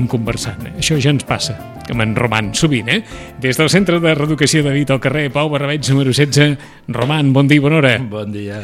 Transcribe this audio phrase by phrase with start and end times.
[0.00, 0.66] Estàvem conversant.
[0.66, 0.72] Eh?
[0.80, 1.56] Això ja ens passa,
[1.86, 3.02] que me'n roman sovint, eh?
[3.40, 6.56] Des del Centre de Reeducació de Vita al carrer Pau Barrabeig, número 16.
[6.88, 7.98] Roman, bon dia i bona hora.
[7.98, 8.62] Bon dia.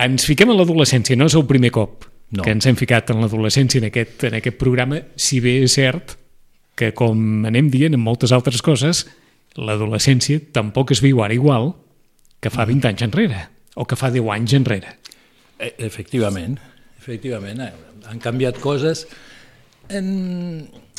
[0.00, 2.44] Ens fiquem en l'adolescència, no és el primer cop No.
[2.44, 6.12] que ens hem ficat en l'adolescència en, aquest, en aquest programa, si bé és cert
[6.78, 9.00] que, com anem dient en moltes altres coses,
[9.58, 11.72] l'adolescència tampoc es viu ara igual
[12.38, 13.40] que fa 20 anys enrere,
[13.74, 14.94] o que fa 10 anys enrere.
[15.58, 16.54] E efectivament,
[17.02, 17.58] efectivament.
[17.66, 17.72] eh,
[18.06, 19.08] Han canviat coses
[19.90, 20.08] en,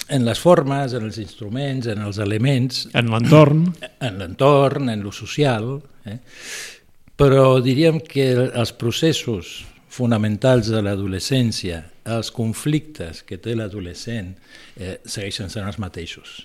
[0.10, 3.66] en les formes, en els instruments, en els elements, En l'entorn,
[4.00, 5.74] en l'entorn, en lo social,
[6.06, 6.20] eh?
[7.18, 14.34] però diríem que els processos fonamentals de l'adolescència, els conflictes que té l'adolescent,
[14.78, 16.40] eh, segueixen sent els mateixos.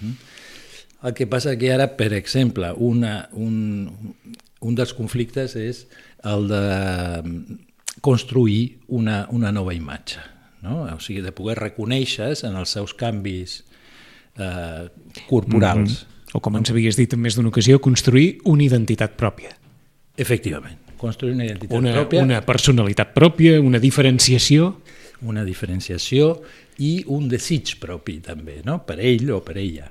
[0.00, 0.16] Mm?
[1.06, 4.16] El que passa que ara, per exemple, una, un,
[4.64, 5.84] un dels conflictes és
[6.26, 6.62] el de
[7.22, 7.58] mm,
[8.00, 10.22] construir una, una nova imatge,
[10.62, 10.82] no?
[10.94, 13.62] o sigui, de poder reconèixer en els seus canvis
[14.38, 14.88] eh,
[15.28, 16.04] corporals.
[16.34, 19.54] o com ens havies dit en més d'una ocasió, construir una identitat pròpia.
[20.16, 24.74] Efectivament, construir una identitat Una, pròpia, una personalitat pròpia, una diferenciació...
[25.24, 26.42] una diferenciació
[26.84, 28.82] i un desig propi també, no?
[28.84, 29.88] per ell o per ella.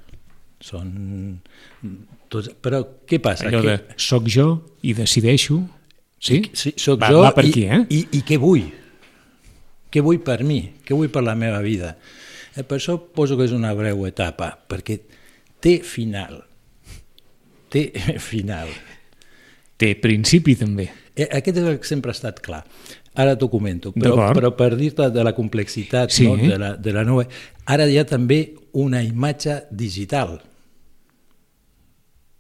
[0.62, 1.40] Són
[2.30, 2.52] tots...
[2.62, 3.48] Però què passa?
[3.50, 4.48] Allò de Que- soc jo
[4.86, 5.64] i decideixo...
[6.26, 6.40] Sí?
[6.58, 7.82] Sí, soc va, jo va per i, aquí, eh?
[7.94, 8.64] i, i què vull?
[9.96, 10.60] Què vull per mi?
[10.84, 11.94] Què vull per la meva vida?
[12.56, 15.00] Eh, per això poso que és una breu etapa, perquè
[15.64, 16.42] té final.
[17.72, 17.88] Té
[18.30, 18.68] final.
[19.80, 20.90] Té principi, també.
[21.16, 22.62] Eh, Aquest és el que sempre ha estat clar.
[23.16, 26.26] Ara t'ho comento, però, però per dir-te de la complexitat Sí.
[26.28, 26.36] no?
[26.36, 27.24] de, la, de la nova...
[27.72, 28.42] Ara hi ha també
[28.76, 30.36] una imatge digital.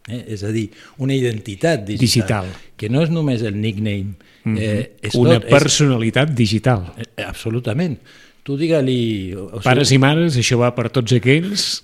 [0.07, 0.21] Eh?
[0.35, 0.67] És a dir,
[1.01, 2.51] una identitat digital, Digital.
[2.77, 4.15] que no és només el nickname.
[4.45, 6.91] Eh, és una tot, personalitat digital.
[7.01, 7.97] és, eh, absolutament.
[8.45, 9.33] Tu digue-li...
[9.33, 11.81] O, o Pares i mares, això va per tots aquells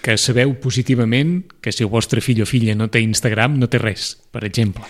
[0.00, 3.76] que sabeu positivament que si el vostre fill o filla no té Instagram, no té
[3.82, 4.86] res, per exemple.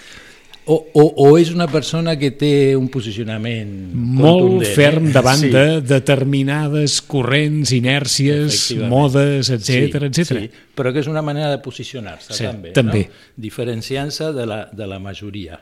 [0.67, 5.13] O, o, o és una persona que té un posicionament Molt contundent, ferm eh?
[5.15, 5.49] davant Sí.
[5.55, 8.61] de determinades corrents, inèrcies,
[8.91, 10.27] modes, etc Sí, etc.
[10.29, 13.07] Sí, però que és una manera de posicionar-se Sí, també, també.
[13.09, 13.33] No?
[13.37, 15.61] diferenciant-se de, la, de la majoria.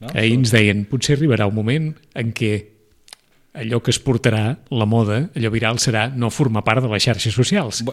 [0.00, 0.08] No?
[0.12, 2.54] Ahir ens deien, potser arribarà un moment en què
[3.54, 7.34] allò que es portarà, la moda, allò viral, serà no formar part de les xarxes
[7.36, 7.84] socials.
[7.86, 7.92] Eh,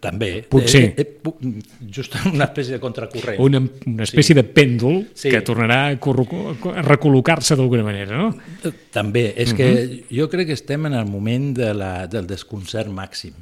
[0.00, 0.30] també.
[0.50, 0.82] Potser.
[0.96, 1.52] Eh, eh,
[1.90, 3.40] just una espècie de contracorrent.
[3.40, 5.30] Una, una espècie de pèndol Sí.
[5.32, 8.30] que tornarà a, recol·locar-se d'alguna manera, no?
[8.64, 9.30] Eh, També.
[9.36, 9.70] És que
[10.10, 13.34] jo crec que estem en el moment de la, del desconcert màxim.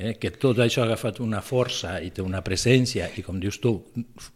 [0.00, 0.14] Eh?
[0.16, 3.74] Que tot això ha agafat una força i té una presència, i com dius tu,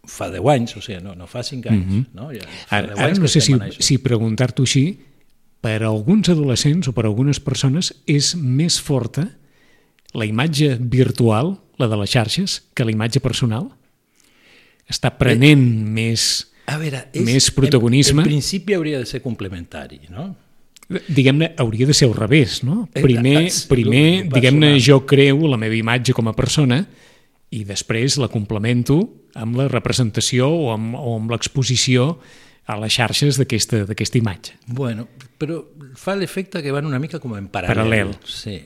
[0.05, 2.07] fa 10 anys, o sigui, no, no fa 5 anys.
[2.13, 2.29] no?
[2.35, 4.85] Ja, fa Ara, 10 ara no sé si, si preguntar-t'ho així,
[5.65, 9.25] per a alguns adolescents o per a algunes persones és més forta
[10.13, 13.69] la imatge virtual, la de les xarxes, que la imatge personal?
[14.89, 15.63] Està prenent
[15.95, 16.45] més...
[16.65, 18.23] A veure, més protagonisme.
[18.23, 20.31] En, en principi hauria de ser complementari, no?
[20.85, 22.87] Diguem-ne, hauria de ser al revés, no?
[22.93, 26.83] Eh, Primer, eh, primer diguem-ne, jo creo la meva imatge com a persona
[27.53, 28.99] i després la complemento
[29.37, 32.15] amb la representació o amb, o amb l'exposició
[32.65, 34.55] a les xarxes d'aquesta imatge.
[34.65, 35.07] Bueno,
[35.37, 35.61] però
[35.97, 37.75] fa l'efecte que van una mica com en paral·lel.
[37.75, 38.15] Paral·lel.
[38.25, 38.57] Sí.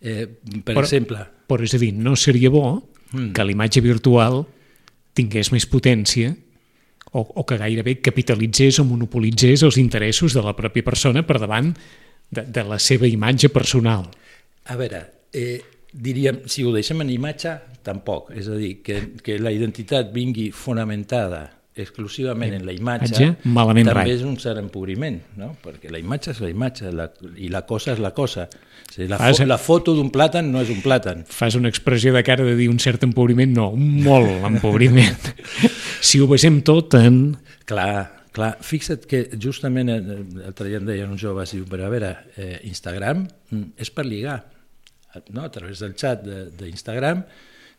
[0.00, 0.26] Eh,
[0.64, 3.32] per Però- exemple, Però és a dir, no seria bo Mm.
[3.32, 4.42] que la imatge virtual
[5.16, 6.34] tingués més potència
[7.12, 11.70] o, o que gairebé capitalitzés o monopolitzés els interessos de la pròpia persona per davant
[12.30, 14.10] de, de la seva imatge personal.
[14.68, 15.00] A veure,
[15.32, 18.28] eh, diríem, si ho deixem en imatge, tampoc.
[18.36, 21.46] És a dir, que, que la identitat vingui fonamentada
[21.78, 24.12] exclusivament en la imatge, Imatge, malament també rai.
[24.18, 25.54] és un cert empobriment, no?
[25.62, 28.48] perquè la imatge és la imatge la, i la cosa és la cosa.
[28.96, 31.20] Dir, la, Fas- fo la foto d'un plàtan no és un plàtan.
[31.30, 35.14] Fas una expressió de cara de dir un cert empobriment, no, un molt empobriment.
[36.00, 37.36] si ho basem tot en...
[37.68, 38.54] Clar, clar.
[38.64, 39.98] Fixa't que justament eh,
[40.40, 44.06] l'altre dia em deien uns joves, diu, però a veure, eh, Instagram mm, és per
[44.08, 44.38] lligar,
[45.34, 45.44] no?
[45.44, 47.22] a través del xat de- d'Instagram,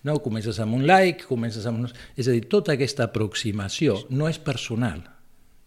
[0.08, 0.20] no?
[0.24, 1.90] comences amb un like, comences amb un...
[2.16, 5.02] És a dir, tota aquesta aproximació no és personal,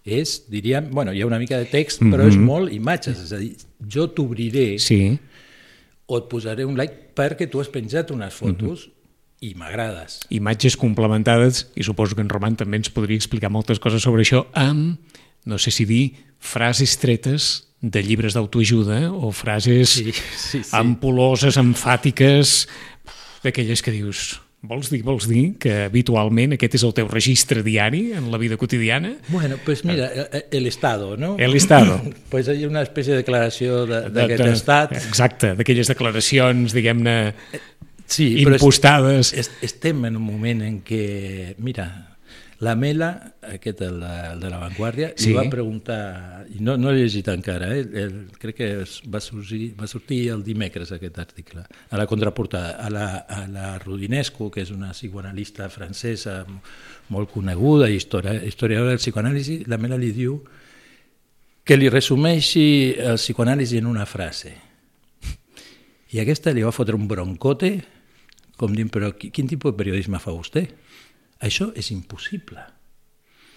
[0.07, 3.43] és, diríem, bueno, hi ha una mica de text, però és molt imatges, és a
[3.43, 3.53] dir,
[3.91, 5.03] jo t'obriré Sí,
[6.13, 8.91] o et posaré un like perquè tu has penjat unes fotos
[9.43, 10.21] i m'agrades.
[10.31, 14.45] imatges complementades, i suposo que en Roman també ens podria explicar moltes coses sobre això,
[14.53, 15.01] amb,
[15.49, 17.49] no sé si dir, frases tretes
[17.83, 20.71] de llibres d'autoajuda o frases Sí, sí, sí.
[20.79, 22.69] ampuloses, emfàtiques,
[23.43, 28.13] d'aquelles que dius, vols dir, vols dir que habitualment aquest és el teu registre diari
[28.15, 29.17] en la vida quotidiana?
[29.29, 31.37] Bueno, pues mira, eh, el Estado, ¿no?
[31.39, 32.01] El Estado.
[32.31, 34.93] Pues hay una espècie de declaració de- De- d'aquest de- estat.
[34.97, 37.35] Exacte, d'aquelles declaracions, diguem-ne,
[38.07, 39.33] Sí, però impostades.
[39.33, 42.12] es, es, estem en un moment en què, mira,
[42.63, 45.31] la Mela, aquest el, de- el de l'avantguàrdia, Sí.
[45.31, 47.81] li va preguntar, i no, no l'he llegit encara, eh?
[48.05, 52.77] el, crec que es va, sorgir, va sortir el dimecres aquest article, a la contraportada,
[52.79, 56.45] a la, a la Rudinesco, que és una psicoanalista francesa
[57.11, 60.39] molt coneguda, i historia, historiadora del psicoanàlisi, la Mela li diu
[61.65, 64.55] que li resumeixi el psicoanàlisi en una frase.
[66.13, 67.73] I aquesta li va fotre un broncote,
[68.61, 70.67] com dient, però qui- quin tipus de periodisme fa vostè?
[71.43, 72.63] Això és impossible.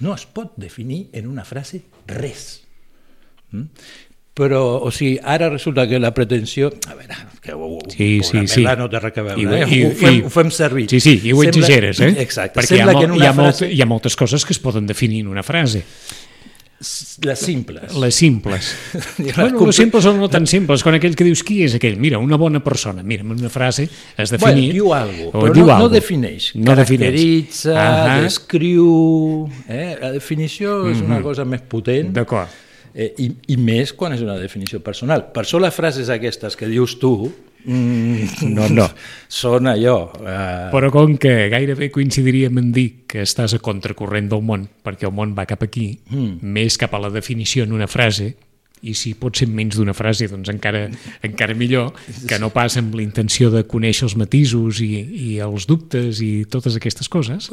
[0.03, 2.63] No es pot definir en una frase res.
[3.51, 3.69] Mm?
[4.35, 6.67] Però, o sigui, ara resulta que la pretensió...
[6.91, 8.65] A veure, que ho, Sí, sí, sí.
[8.75, 9.69] No té res a veure, I eh?
[9.77, 10.89] i- ho, fem, i- ho fem servir.
[10.91, 12.09] Sí, sí, i ho Sembla- exageres, eh?
[12.25, 12.59] Exacte.
[12.59, 13.69] Perquè hi ha, hi, ha molt, frase...
[13.71, 15.85] hi ha moltes coses que es poden definir en una frase.
[17.23, 17.93] Les simples.
[17.97, 18.73] Les simples.
[19.37, 21.95] Bueno, les simples o no tan simples, quan aquell que dius qui és aquell?
[21.97, 23.01] Mira, una bona persona.
[23.01, 24.73] Mira, en una frase Bueno, definit...
[24.75, 25.89] diu alguna cosa, però diu no, no algo.
[25.93, 26.49] defineix.
[26.59, 27.15] No defineix.
[27.15, 28.19] Caracteritza, Ahà.
[28.25, 29.49] descriu...
[29.69, 29.95] Eh?
[30.01, 32.51] La definició és una cosa més potent D'acord.
[32.93, 35.29] eh, i, i més quan és una definició personal.
[35.33, 37.15] Per això les frases aquestes que dius tu
[37.65, 38.87] mm, No, no.
[39.41, 39.97] són allò...
[40.21, 45.09] Eh, Però com que gairebé coincidiríem en dir que estàs a contracorrent del món, perquè
[45.09, 46.41] el món va cap aquí, mm.
[46.55, 48.35] més cap a la definició en una frase,
[48.83, 50.85] i si pot ser menys d'una frase, doncs encara,
[51.25, 51.93] encara millor,
[52.27, 56.45] que no pas amb la intenció de conèixer els matisos i, i els dubtes i
[56.51, 57.49] totes aquestes coses.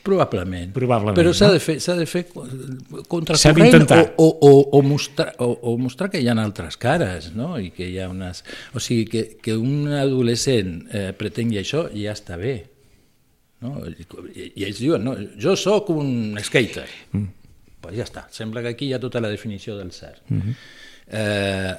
[0.00, 0.70] Probablement.
[0.72, 1.58] Probablement, Però s'ha no?
[1.58, 6.22] de fer, s'ha de fer contracorrent o, o, o, o, mostrar, o, o mostrar que
[6.22, 7.52] hi ha altres cares, no?
[7.60, 8.40] I que hi ha unes...
[8.72, 12.54] O sigui, que, que un adolescent eh, pretengui això ja està bé.
[13.60, 13.76] No?
[13.84, 16.88] I, I ells diuen, no, jo sóc un skater.
[17.12, 17.28] Mm.
[17.80, 18.26] Pues ja està.
[18.34, 20.22] Sembla que aquí hi ha tota la definició del cert.
[20.28, 20.54] Mm -hmm.
[21.08, 21.74] eh,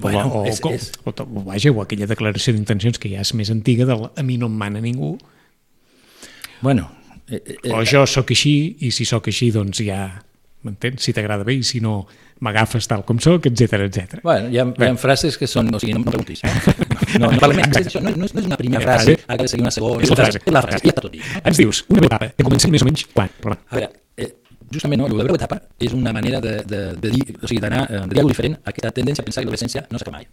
[0.00, 3.34] bueno, o, és, o, és, o, o, vaja, o aquella declaració d'intencions que ja és
[3.34, 5.18] més antiga del a mi no em mana ningú,
[6.60, 6.90] bueno,
[7.28, 10.24] eh, eh, o jo sóc així i si sóc així doncs ja
[10.64, 11.02] m'entens?
[11.04, 12.06] Si t'agrada bé i si no
[12.44, 14.20] m'agafes tal com sóc, etc etc.
[14.24, 15.70] Bueno, hi ha, hi ha frases que són...
[15.74, 16.42] O sigui, no em preguntis.
[17.14, 20.02] No, no, no, no, és, no és una primera frase, ha de seguir una segona...
[20.02, 20.40] És la frase.
[20.40, 21.28] És la frase, ja està tot dit.
[21.44, 23.30] Ens dius, una etapa, que comença més o menys quan?
[23.44, 24.03] Però, A veure, eh,
[24.74, 27.60] justament no, el de breu etapa és una manera de, de, de dir, o sigui,
[27.64, 30.18] d'anar, eh, de dir alguna diferent a aquesta tendència a pensar que l'adolescència no s'acaba
[30.20, 30.28] mai.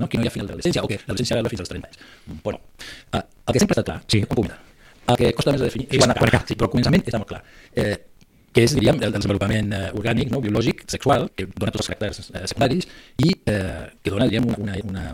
[0.00, 0.08] No?
[0.08, 2.04] Que no hi ha final de l'adolescència o que l'adolescència va fins als 30 anys.
[2.44, 2.62] Bueno,
[3.12, 4.22] eh, el que sempre està clar, Sí.
[4.24, 4.50] un punt,
[5.12, 6.42] el que costa més de definir És quan acaba.
[6.46, 7.42] Sí, però al començament està molt clar.
[7.74, 7.96] Eh,
[8.52, 10.40] que és, diríem, el, el desenvolupament eh, orgànic, no?
[10.44, 12.88] biològic, sexual, que dona tots els caràcters eh, secundaris
[13.24, 15.04] i eh, que dona, diríem, una, una, una,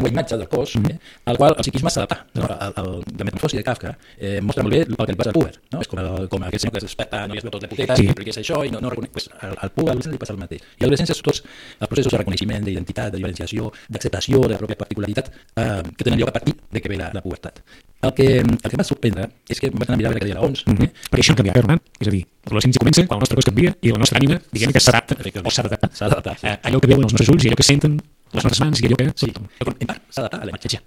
[0.00, 2.26] una imatge del cos eh, al qual el psiquisme s'adapta.
[2.34, 2.48] No?
[2.48, 5.38] El, el, la metamorfosi de Kafka eh, mostra molt bé el que li passa al
[5.38, 5.52] puber.
[5.72, 5.82] No?
[5.84, 7.70] És com, el, com aquell senyor que es desperta, no hi es veu tot de
[7.70, 8.08] puteta, Sí.
[8.08, 9.12] perquè és això, i no, no reconeix.
[9.12, 10.62] Pues, al, al puber, li passa el mateix.
[10.62, 14.60] I a l'adolescència són tots els processos de reconeixement, d'identitat, de diferenciació, d'acceptació de la
[14.62, 17.62] pròpia particularitat eh, que tenen lloc a partir de que ve la, la pubertat.
[18.02, 20.14] El que, el que em va sorprendre és que em vaig anar a mirar a
[20.14, 20.90] veure què deia l'OMS, mm -hmm.
[21.10, 21.80] Perquè això canvia, Hernán.
[22.00, 24.72] És a dir, l'adolescència comença quan el nostre cos canvia i la nostra ànima, diguem
[24.72, 26.36] que s'adapta, o s'ha d'adaptar.
[26.42, 28.00] A allò que veuen els nostres ulls i allò que senten
[28.32, 29.08] les nostres mans i allò que...
[29.16, 30.82] Sí, en part s'ha d'adaptar a la imatge.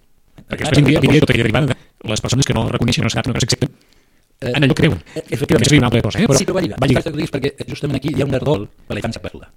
[0.46, 3.36] Perquè després vindria, vindria tota aquella derivada de les persones que no reconeixen, no s'adapten,
[3.36, 3.72] no s'accepten
[4.42, 5.00] en allò que creuen.
[5.16, 5.64] Eh, efectivament.
[5.64, 6.28] Això seria una altra cosa, eh?
[6.28, 6.80] Però, sí, però va lligar.
[6.82, 7.04] va lligar.
[7.06, 9.50] Perquè justament aquí hi ha un erdol per la infància perduda.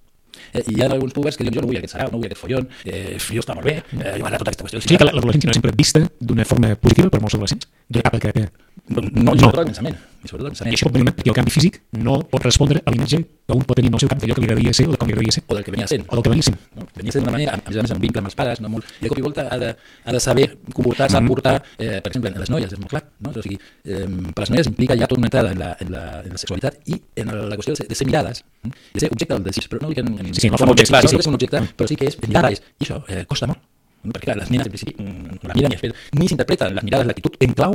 [0.52, 2.28] Eh, I hi ha alguns puberts que diuen jo no vull aquest sarau, no vull
[2.28, 4.80] aquest follon, eh, jo està molt bé, eh, m'agrada tota aquesta qüestió.
[4.85, 7.68] Sí que l'adolescència no és sempre vista d'una forma positiva per molts adolescents.
[7.88, 8.47] D'una capa que, que...
[8.89, 9.97] No, no, i sobretot al pensament.
[10.25, 10.75] I sobretot I pensament.
[10.75, 13.77] això pot venir perquè el canvi físic no pot respondre a l'imatge que un pot
[13.79, 15.33] tenir en el seu cap d'allò que li agradaria ser o de com li agradaria
[15.37, 15.43] ser.
[15.47, 16.07] O del que venia sent.
[16.09, 16.57] O del que venia sent.
[16.77, 16.87] No?
[16.97, 18.85] Venia sent d'una manera, a més a més, amb vincle amb els pares, no molt...
[19.01, 19.71] I de cop i volta ha de,
[20.05, 21.29] ha de saber comportar-se, Mhm.
[21.29, 23.31] portar, eh, per exemple, en les noies, és molt clar, no?
[23.37, 26.05] O sigui, eh, per les noies implica ja tota una entrada en la, en la,
[26.25, 28.71] en la sexualitat i en la qüestió de ser, de ser mirades, eh?
[28.95, 30.67] de ser objecte del desig, però no dic en, en, Sí, sí, en el com
[30.67, 31.17] fons, a objecte, clar, sí, no sí.
[31.17, 33.61] que és un objecte, però sí que és mirades, i això eh, costa molt.
[34.05, 34.13] No?
[34.15, 35.73] Perquè clar, les nenes, en principi, mm, no la miren
[36.19, 37.75] ni s'interpreten les mirades, l'actitud en clau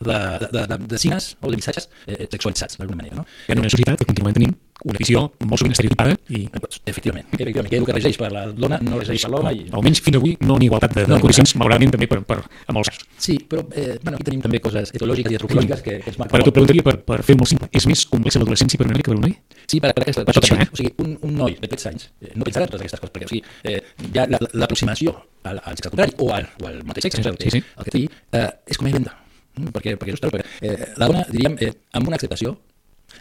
[0.00, 0.12] de,
[0.42, 3.16] de, de, de, de signes o de missatges eh, sexualitzats, d'alguna manera.
[3.22, 3.26] No?
[3.48, 6.42] Ha una societat que continuem tenint una visió molt sovint estereotipada i
[6.86, 9.52] Efectivament, efectivament, que el que regeix per la dona no regeix per l'home.
[9.56, 9.64] I...
[9.72, 12.74] almenys fins avui no ha igualtat de, de No, condicions, malauradament també per, per, a
[12.76, 13.06] molts casos.
[13.18, 16.36] Sí, però eh, bueno, aquí tenim també coses etològiques i antropològiques que, que es marquen
[16.36, 17.70] Però t'ho preguntaria per, per fer molt simple.
[17.72, 19.34] És més complexa l'adolescència per un nen que per un noi?
[19.64, 20.68] Sí, per, per aquesta Per tot això, eh?
[20.70, 23.14] O sigui, un, un noi de 13 anys eh, no pensarà en totes aquestes coses,
[23.16, 23.80] perquè o sigui, eh,
[24.14, 25.16] ja la- l'aproximació
[25.48, 27.64] al, al sexe contrari o al, o al mateix sexe, Sí, el que, sí.
[27.80, 28.04] el que té,
[28.36, 29.16] eh, és com a venda.
[29.56, 32.56] Mm, Perquè, perquè, justament, perquè eh, la dona, diríem, eh, amb una acceptació,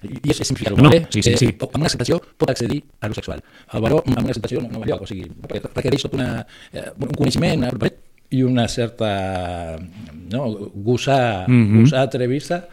[0.04, 1.48] i és simplificar-ho No, molt bé, sí, sí, sí.
[1.54, 3.40] eh, amb una acceptació pot accedir a lo sexual.
[3.72, 6.46] El baró amb una acceptació no, no va lloc, o sigui, perquè requereix tot una,
[6.74, 7.92] eh, un coneixement, una,
[8.36, 9.78] i una certa
[10.34, 10.42] no,
[10.84, 11.84] gosar, Mhm.
[11.84, 12.64] gosar atrevir-se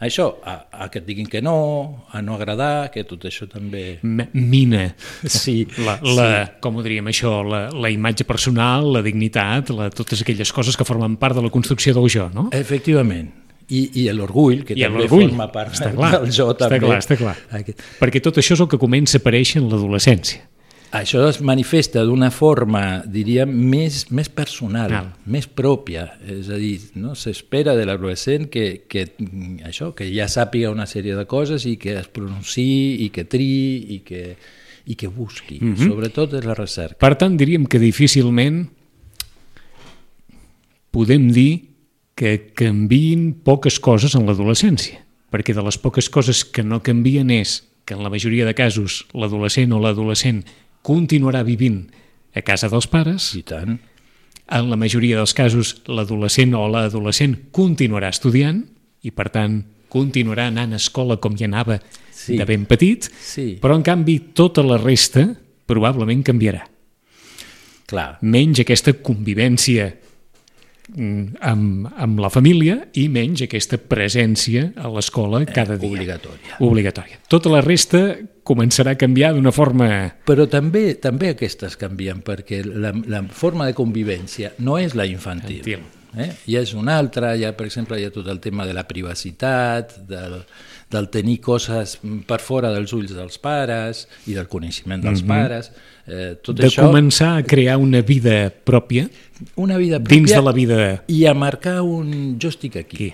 [0.00, 3.44] a això, a, a que et diguin que no, a no agradar, que tot això
[3.52, 3.98] també...
[4.02, 4.86] M- Mina
[5.28, 6.28] Sí, la, la,
[6.64, 10.86] com ho diríem això, la, la imatge personal, la dignitat, la, totes aquelles coses que
[10.88, 12.48] formen part de la construcció del jo, no?
[12.56, 13.28] Efectivament.
[13.70, 16.80] I, i l'orgull, que I també forma part està clar, del jo està també.
[16.88, 17.36] clar, està clar.
[17.60, 17.84] Aquest.
[18.00, 20.40] Perquè tot això és el que comença a aparèixer en l'adolescència.
[20.90, 25.10] Això es manifesta d'una forma, diríem, més, més personal, Val.
[25.30, 26.08] més pròpia.
[26.26, 27.14] És a dir, no?
[27.14, 29.04] s'espera de l'adolescent que, que,
[29.68, 33.76] això, que ja sàpiga una sèrie de coses i que es pronunciï, i que triï,
[33.94, 34.24] i que,
[34.90, 35.60] i que busqui.
[35.60, 35.92] Mm -hmm.
[35.92, 36.98] Sobretot és la recerca.
[36.98, 38.66] Per tant, diríem que difícilment
[40.90, 41.70] podem dir
[42.16, 47.62] que canviïn poques coses en l'adolescència, perquè de les poques coses que no canvien és
[47.84, 50.44] que en la majoria de casos l'adolescent o l'adolescent
[50.82, 51.84] continuarà vivint
[52.34, 53.78] a casa dels pares, I tant.
[54.50, 58.64] en la majoria dels casos l'adolescent o l'adolescent continuarà estudiant
[59.02, 59.60] i per tant
[59.90, 61.80] continuarà anant a escola com hi anava
[62.20, 62.36] Sí.
[62.36, 63.58] de ben petit, Sí.
[63.62, 66.66] però en canvi tota la resta probablement canviarà
[67.86, 68.18] Clar.
[68.22, 69.94] menys aquesta convivència
[70.96, 75.90] amb, amb la família i menys aquesta presència a l'escola cada dia.
[75.90, 76.58] obligatòria.
[76.66, 77.20] Obligatòria.
[77.30, 78.02] Tota la resta
[78.46, 79.88] començarà a canviar d'una forma...
[80.26, 85.62] Però també també aquestes canvien, perquè la, la forma de convivència no és la infantil.
[85.62, 85.88] Infantil.
[86.18, 86.30] Eh?
[86.50, 89.94] Ja és una altra, ja, per exemple, hi ha tot el tema de la privacitat,
[90.08, 90.40] del,
[90.90, 95.70] del tenir coses per fora dels ulls dels pares i del coneixement dels pares.
[96.10, 99.06] Eh, tot de això, començar a crear una vida pròpia
[99.54, 100.78] una vida pròpia dins de la vida...
[101.06, 103.12] i a marcar un jo estic aquí.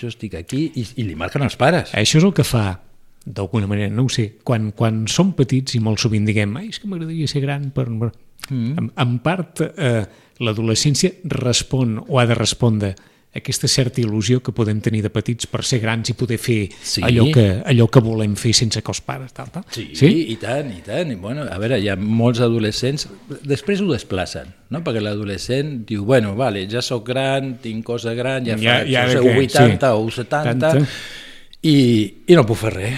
[0.00, 1.92] Jo estic aquí i, i li marquen els pares.
[1.94, 2.80] Això és el que fa,
[3.24, 6.80] d'alguna manera, no ho sé, quan, quan som petits i molt sovint diguem ai, és
[6.80, 7.88] que m'agradaria ser gran per...
[7.92, 8.74] Mm.
[8.76, 10.04] En, en part, eh,
[10.44, 12.94] l'adolescència respon o ha de respondre
[13.34, 17.02] aquesta certa il·lusió que podem tenir de petits per ser grans i poder fer Sí.
[17.02, 19.64] allò, que, allò que volem fer sense que els pares, tal, tal.
[19.74, 19.88] Sí,
[20.30, 21.10] i tant, i tant.
[21.10, 23.08] I, bueno, a veure, hi ha molts adolescents...
[23.42, 24.84] Després ho desplacen, no?
[24.86, 29.06] perquè l'adolescent diu, bueno, vale, ja sóc gran, tinc cosa gran, ja, Ja- fa ja
[29.06, 29.36] ja, de què?
[29.48, 29.92] 80 Sí.
[29.98, 30.86] o 70, Tanta.
[31.62, 31.76] i,
[32.28, 32.94] i no puc fer res.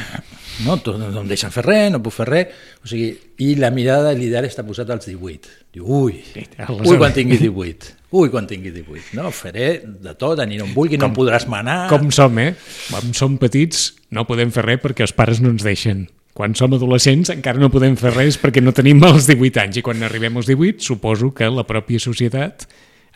[0.65, 2.57] No, no em deixen fer res, no puc fer res.
[2.81, 3.11] O sigui,
[3.45, 5.53] I la mirada l'ideal està posat als 18.
[5.77, 7.93] Diu, ui, ui quan tingui 18.
[8.17, 9.13] Ui, quan tingui 18.
[9.19, 11.85] No, faré de tot, aniré on vulgui, no em podràs manar.
[11.93, 12.55] Com som, eh?
[12.89, 16.07] Quan som petits no podem fer res perquè els pares no ens deixen.
[16.37, 19.85] Quan som adolescents encara no podem fer res perquè no tenim els 18 anys i
[19.85, 22.67] quan arribem als 18 suposo que la pròpia societat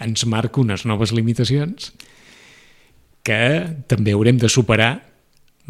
[0.00, 1.92] ens marca unes noves limitacions
[3.20, 3.42] que
[3.92, 5.09] també haurem de superar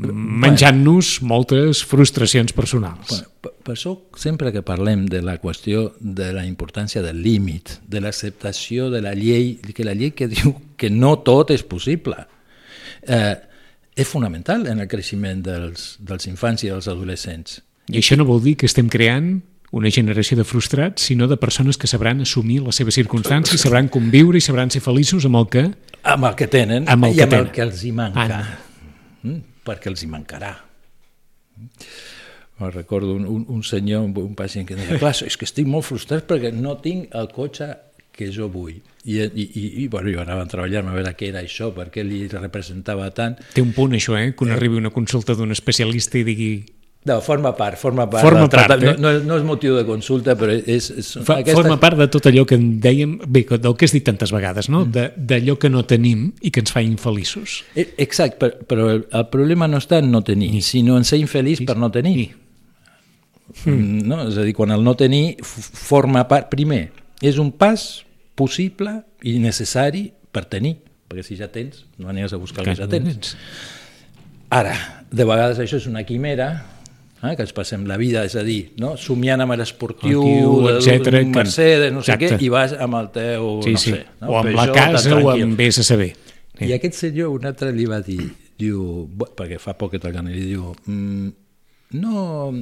[0.01, 3.21] menjant-nos moltes frustracions personals.
[3.43, 8.01] Per, per això, sempre que parlem de la qüestió de la importància del límit, de
[8.01, 12.17] l'acceptació de la llei, que la llei que diu que no tot és possible,
[13.07, 13.37] eh,
[13.97, 17.61] és fonamental en el creixement dels, dels infants i dels adolescents.
[17.91, 19.41] I això no vol dir que estem creant
[19.71, 24.39] una generació de frustrats, sinó de persones que sabran assumir les seves circumstàncies, sabran conviure
[24.39, 25.65] i sabran ser feliços amb el que...
[26.03, 27.55] Amb el que tenen Amb el i que amb el tenen.
[27.55, 28.25] que els hi manca.
[28.25, 28.59] Anna.
[29.23, 29.41] Mm?
[29.71, 30.57] Perquè els hi mancarà.
[32.61, 35.69] Me'n recordo un, un, un senyor, un, un pacient que deia, clar, és que estic
[35.71, 37.71] molt frustrat perquè no tinc el cotxe
[38.13, 38.75] que jo vull.
[39.05, 41.89] I, i, i, i bueno, jo anava a treballar a veure què era això, per
[41.95, 43.39] què li representava tant.
[43.55, 44.35] Té un punt això, eh?
[44.37, 46.51] Que un arribi a una consulta d'un especialista i digui
[47.09, 48.23] No, forma part, forma part.
[48.23, 48.93] Forma part, eh?
[48.93, 50.91] no, no, no és motiu de consulta, però és...
[51.01, 54.05] és Fa, Forma part de tot allò que en dèiem, bé, del que has dit
[54.05, 54.83] tantes vegades, no?
[54.85, 54.93] Mm.
[54.93, 57.63] De- d'allò que no tenim i que ens fa infeliços.
[57.73, 61.63] Eh, Exacte, però, però el, problema no està en no tenir, sinó en ser infeliç
[61.65, 62.35] per no tenir.
[63.65, 64.05] Mm.
[64.05, 64.19] No?
[64.29, 66.51] És a dir, quan el no tenir forma part...
[66.53, 66.83] Primer,
[67.25, 67.87] és un pas
[68.37, 68.93] possible
[69.25, 70.75] i necessari per tenir,
[71.09, 73.33] perquè si ja tens, no aniràs a buscar el que ja tens.
[74.53, 74.77] Ara,
[75.09, 76.51] de vegades això és una quimera,
[77.23, 78.97] eh, que ens passem la vida, és a dir, no?
[78.97, 80.23] somiant amb l'esportiu,
[80.73, 82.45] etcètera, d'un que- Mercedes, no sé què, Exacte.
[82.45, 83.91] i vas amb el teu, Sí, no sí.
[83.93, 84.29] sé, no?
[84.31, 86.15] O amb la Peugeot, tan casa o amb a saber.
[86.61, 88.21] I aquest senyor un altre li va dir,
[88.59, 91.29] diu, perquè fa poc que toquen, li diu, mm,
[92.01, 92.53] no,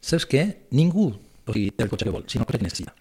[0.00, 0.44] saps què?
[0.72, 1.10] Ningú
[1.48, 2.94] o sigui, té el cotxe que vol, sinó el que necessita.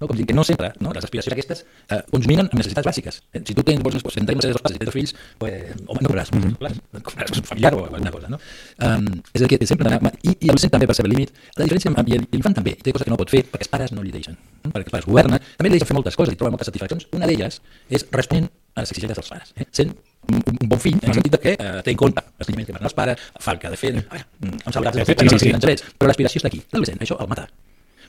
[0.00, 0.92] No, com dir que no sempre, no?
[0.96, 3.20] les aspiracions aquestes eh, consuminen amb necessitats bàsiques.
[3.32, 3.42] Eh?
[3.48, 6.10] Si tu tens, vols pues, tenir dos passes i tens dos fills, pues, home, no
[6.10, 7.00] compraràs, mm.
[7.06, 8.30] compraràs un familiar o alguna cosa.
[8.32, 8.40] No?
[8.82, 10.12] Um, és dir, que sempre d'anar...
[10.22, 11.32] I, I l'adolescent també percep el límit.
[11.56, 13.96] La diferència amb i l'infant també té coses que no pot fer perquè els pares
[13.96, 14.36] no li deixen.
[14.64, 14.74] No?
[14.74, 17.08] Perquè els pares governen, també li deixen fer moltes coses i troba moltes satisfaccions.
[17.16, 19.52] Una d'elles és responent a les exigències dels pares.
[19.56, 19.66] Eh?
[19.72, 19.94] Sent
[20.28, 22.90] un, un bon fill, en el sentit que eh, té en compte els que marquen
[22.90, 25.54] els pares, fa el que ha de fer, mm, em sabràs Sí, sí, sí, sí.
[25.62, 26.62] drets, però l'aspiració està aquí.
[26.72, 27.46] L'adolescent, això el mata.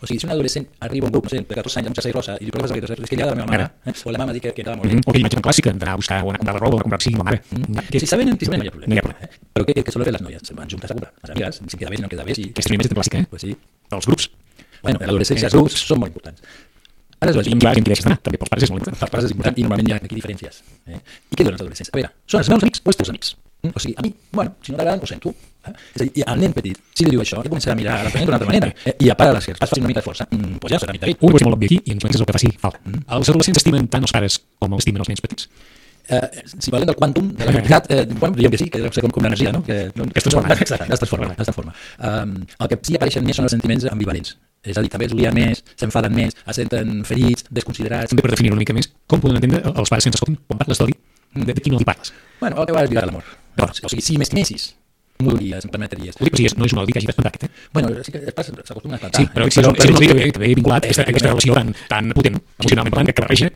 [0.02, 1.98] O sigui, si un adolescent arriba a un grup, no sé, de 14 anys amb
[1.98, 3.94] jersei rosa i diu, però què és és que li agrada la meva mare, eh?
[4.06, 4.96] o la mama diu que, que quedava molt bé.
[4.98, 6.76] Mm, O aquella imatge tan clàssica d'anar a buscar o anar a comprar la roba
[6.76, 7.42] o a comprar sí, la mare.
[7.52, 7.86] Mm.
[7.90, 8.92] Que, Si saben, si saben, no hi ha problema.
[8.92, 9.26] No hi ha problema.
[9.26, 9.50] Eh?
[9.58, 10.42] Però què, què solen fer les noies?
[10.46, 11.14] Se van juntes a comprar.
[11.24, 12.46] Les amigues, si queda bé, si no queda bé, si...
[12.54, 13.28] aquesta imatge tan clàssica, eh?
[13.34, 13.56] Pues sí.
[13.90, 14.30] Dels grups.
[14.84, 16.46] Bueno, en l'adolescència els grups són molt importants.
[17.18, 19.00] Aleshores, I clar, gent que deixes d'anar, també pels pares és molt important.
[19.02, 20.60] per pares és important i normalment hi ha aquí diferències.
[20.86, 21.00] Eh?
[21.02, 21.90] I què diuen els adolescents?
[21.90, 23.32] A veure, són els meus amics o els teus amics?
[23.66, 23.72] Mm?
[23.74, 25.34] O sigui, a mi, bueno, si no t'agraden, ho sento.
[25.68, 25.86] Eh?
[25.96, 28.12] És a dir, al nen petit, si li diu això, ja començarà a mirar la
[28.14, 28.72] d'una altra manera.
[28.86, 28.96] Eh?
[29.06, 30.96] I a parar les que es faci una mica de força, mm, pues ja serà
[30.96, 32.80] mica Un és molt obvi aquí i ens és el que faci falta.
[32.88, 35.50] Els adolescents estimen tant els pares com els estimen els nens petits.
[36.10, 38.92] Eh, si parlem del quantum, de la quantitat, eh, bueno, diríem que sí, que deu
[38.96, 39.60] ser com, com l'energia, no?
[39.64, 40.56] Que, no, es transforma.
[40.66, 41.34] Exacte, es transforma.
[41.34, 41.74] Es transforma.
[42.00, 44.38] Um, el que sí apareixen més són els sentiments ambivalents.
[44.64, 48.14] És a dir, també es olien més, s'enfaden més, es senten ferits, desconsiderats.
[48.14, 50.64] També per definir una mica més, com poden entendre els pares que ens escoltin quan
[50.64, 50.96] parles d'odi,
[51.36, 52.14] de, de qui no li parles?
[52.40, 53.36] Bueno, el teu és lligat a l'amor.
[53.68, 54.70] O sigui, si m'estimessis,
[55.20, 56.16] m'ho diries, em permetries.
[56.20, 57.70] Ho dic, però si és, no és un odi que hagi d'espantar aquest, eh?
[57.74, 59.22] Bueno, sí que es passa- s'acostuma a espantar.
[59.22, 61.04] Sí, però si és, un- si és un odi que ve, que vinculat a aquesta,
[61.30, 63.52] relació tan, tan potent, emocionalment parlant, que barreja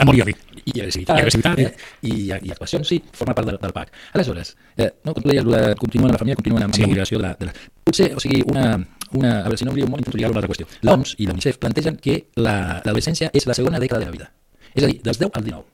[0.00, 0.34] amor i odi.
[0.64, 1.74] i agressivitat, I agressivitat, eh?
[2.02, 3.90] I, i actuacions, sí, forma part del, del PAC.
[4.14, 6.80] Aleshores, eh, no, com tu deies, de continuen amb la família, continuen amb Sí.
[6.82, 6.86] sí.
[6.86, 7.52] l'obligació de la, de la...
[7.84, 8.76] Potser, o sigui, una,
[9.12, 10.66] una, a veure, si no lío molt, intento lligar-ho una altra qüestió.
[10.82, 14.32] L'OMS i l'UNICEF plantegen que la- l'adolescència és la segona dècada de la vida.
[14.74, 15.64] És a dir, dels 10 al 19.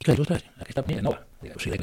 [0.00, 1.18] Dius, ostres, aquesta primera nova.
[1.44, 1.76] O sigui,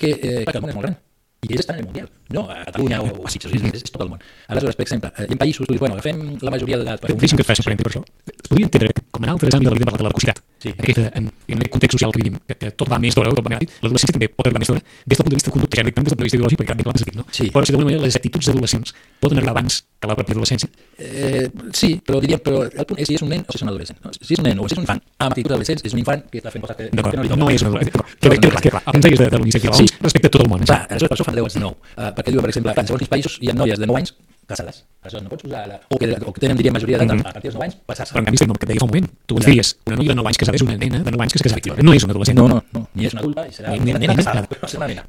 [0.00, 0.12] que,
[0.48, 0.98] que món és gran
[1.42, 3.82] i que ells estan en el Mundial, no a Catalunya o, a Sitges, és, és,
[3.86, 4.20] és tot el món.
[4.52, 7.00] Aleshores, per exemple, eh, hi ha països, tu dius, bueno, agafem la majoria d'edat.
[7.00, 8.02] per un- Deixa'm que et faci un per això.
[8.28, 10.42] Es podria entendre que, com en altres àmbits de la vida, parla de la cositat.
[10.60, 10.68] Sí.
[10.76, 13.40] Aquesta, en, en aquest context social que vivim, que, que tot va més d'hora, tot
[13.40, 15.76] va més ràpid, l'adolescència també pot arribar més d'hora des del punt de vista conducta,
[15.80, 17.24] ja no tant des del punt de vista ideològic, perquè clar, no?
[17.32, 17.48] Sí.
[17.50, 20.68] Però si d'alguna manera les actituds adolescents poden arribar abans que la pròpia adolescència.
[21.00, 23.62] Eh, sí, però diríem, però el punt és si és un nen o si és
[23.64, 23.98] un adolescent.
[24.04, 24.12] No?
[24.12, 26.24] Si és un nen o si és un infant amb actituds adolescents, és un infant
[26.30, 27.54] que està fent coses que, que no li no, toquen.
[27.56, 27.96] és adolescència.
[27.96, 28.20] D'acord.
[28.20, 28.82] Queda, clar.
[28.84, 29.86] El que ens deies de, de l'inici Sí.
[30.04, 30.64] respecte a tot el món.
[30.68, 31.76] Clar, aleshores per això fan 10 anys de nou.
[31.96, 34.12] Uh, perquè diuen, per exemple, en segons quins països hi ha noies de 9 anys
[34.50, 34.80] casades.
[35.04, 35.76] Aleshores no pots usar la...
[35.94, 37.20] O que, o que tenen, diríem, majoria d'edat Mhm.
[37.22, 38.10] a partir dels 9 anys, passar-se.
[38.12, 39.06] Però en canvi estem que deia fa un moment.
[39.30, 41.32] Tu ens diries, una noia de 9 anys casada és una nena de 9 anys
[41.34, 41.52] que es.
[41.52, 41.86] Efectivament.
[41.86, 42.36] No és una adolescent.
[42.40, 44.66] No, no, no, ni és una adulta i serà Ni- una nena ni- casada, però
[44.66, 45.04] serà una nena.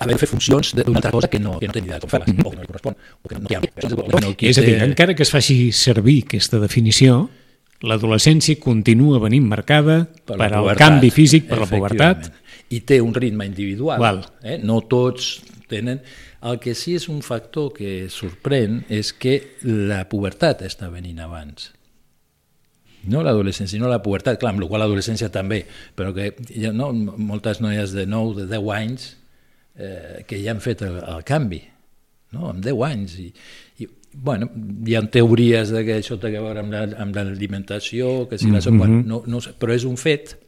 [0.00, 2.00] Haver de fer funcions de- d'una altra cosa que no, que no té ni idea
[2.00, 3.70] de com fer-les, o que no li correspon, o que no, no té hàbit.
[3.78, 7.28] Això és a dir, encara que es faci servir aquesta definició,
[7.82, 12.26] l'adolescència continua venint marcada per, la al canvi físic, per la pubertat.
[12.70, 13.98] I té un ritme individual.
[14.00, 14.24] Val.
[14.42, 14.58] Eh?
[14.62, 16.00] No tots tenen...
[16.40, 19.34] El que sí és un factor que sorprèn és que
[19.66, 21.66] la pubertat està venint abans.
[23.12, 24.38] No l'adolescència, sinó la pubertat.
[24.40, 25.62] Clar, amb la qual l'adolescència també,
[25.96, 29.06] però que ha no, moltes noies de 9, de 10 anys
[29.76, 31.60] eh, que ja han fet el, el canvi,
[32.36, 32.50] no?
[32.54, 33.18] amb 10 anys.
[33.20, 33.28] I,
[33.84, 34.48] i bueno,
[34.88, 38.48] hi ha teories de que això té a veure amb la- amb l'alimentació, que si
[38.52, 39.04] la sopa, Mhm.
[39.08, 40.38] no, no, però és un fet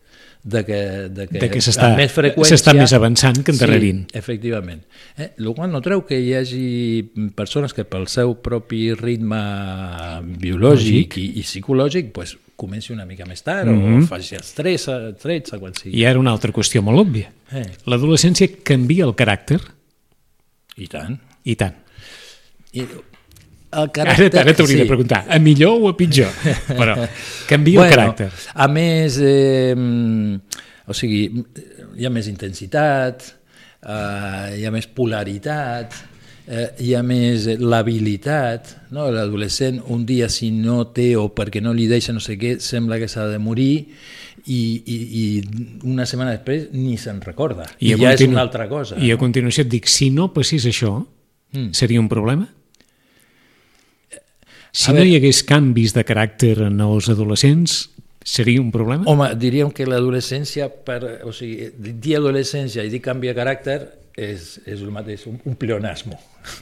[0.43, 0.79] de que,
[1.09, 2.57] de que, De que s'està- més freqüència...
[2.57, 4.01] s'està més avançant que endarrerint.
[4.11, 4.83] Sí, efectivament.
[5.17, 5.29] Eh?
[5.39, 6.65] El qual no treu que hi hagi
[7.37, 9.39] persones que pel seu propi ritme
[10.43, 14.03] biològic i, i psicològic pues, comenci una mica més tard mm -hmm.
[14.03, 15.95] o faci els 13, 13 quan sigui.
[15.99, 17.31] I ara una altra qüestió molt òbvia.
[17.53, 19.61] Eh, L'adolescència canvia el caràcter,
[20.77, 21.19] I tant.
[21.45, 21.75] i tant.
[22.73, 22.87] I
[23.73, 24.41] el Ara, caràcter...
[24.41, 26.33] ara t'hauria de preguntar, a millor o a pitjor?
[26.69, 26.97] Però
[27.49, 28.29] canvia el caràcter.
[28.55, 29.75] A més, eh,
[30.87, 31.23] o sigui,
[31.97, 33.25] hi ha més intensitat,
[33.83, 35.97] eh, hi ha més polaritat,
[36.47, 39.09] eh, hi ha més l'habilitat, no?
[39.15, 43.01] l'adolescent un dia si no té o perquè no li deixa no sé què, sembla
[43.01, 43.75] que s'ha de morir
[44.47, 45.25] i, i, i
[45.89, 48.99] una setmana després ni se'n recorda, i, a ja és continu- una altra cosa.
[48.99, 50.99] I a continuació et dic, si no passés això,
[51.55, 51.71] mm.
[51.79, 52.49] seria un problema?
[54.73, 57.91] Si A no veure- hi hagués canvis de caràcter en els adolescents,
[58.25, 59.05] seria un problema?
[59.11, 63.77] Home, diríem que l'adolescència, per, o sigui, dir adolescència i dir canvi de caràcter
[64.17, 66.17] és, és el mateix, un, un pleonasmo.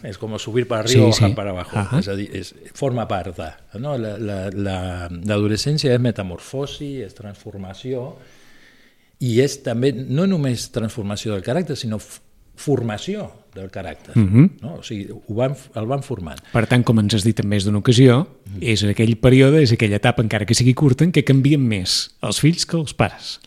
[0.06, 1.36] És com subir per arriba Sí, o bajar sí.
[1.38, 1.76] per abajo.
[1.78, 2.00] Ahà.
[2.02, 3.48] És a dir, és, forma part de...
[3.80, 3.94] No?
[3.96, 8.08] L'adolescència la, la, l'adolescència és metamorfosi, és transformació,
[9.20, 11.98] i és també no només transformació del caràcter, sinó
[12.60, 14.14] formació del caràcter.
[14.14, 14.46] Mhm.
[14.62, 14.76] no?
[14.78, 16.40] O sigui, ho van, el van formant.
[16.52, 18.22] Per tant, com ens has dit en més d'una ocasió,
[18.60, 22.40] és aquell període, és aquella etapa, encara que sigui curta, en què canvien més els
[22.42, 23.38] fills que els pares.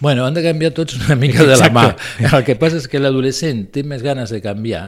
[0.00, 1.74] Bueno, han de canviar tots una mica de la Exacte.
[1.74, 2.32] mà.
[2.38, 4.86] El que passa és que l'adolescent té més ganes de canviar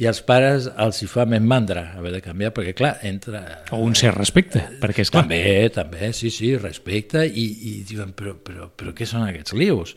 [0.00, 3.42] i als pares els hi fa més mandra haver de canviar, perquè clar, entra...
[3.74, 8.14] O un cert respecte, perquè és clar, També, també, sí, sí, respecte, i, i diuen,
[8.16, 9.96] però, però, però què són aquests lius?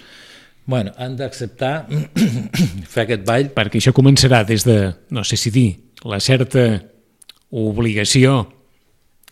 [0.66, 1.88] Bueno, han d'acceptar
[2.94, 4.78] fer aquest ball perquè això començarà des de,
[5.12, 5.70] no sé si dir,
[6.08, 6.64] la certa
[7.54, 8.46] obligació